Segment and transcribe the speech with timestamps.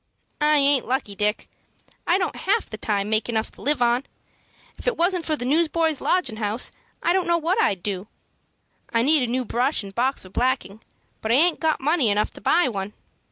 [0.41, 1.47] "I aint lucky, Dick.
[2.07, 4.03] I don't half the time make enough to live on.
[4.79, 6.71] If it wasn't for the Newsboys' Lodgin' House,
[7.03, 8.07] I don't know what I'd do.
[8.91, 10.81] I need a new brush and box of blacking,
[11.21, 12.93] but I aint got money enough to buy one."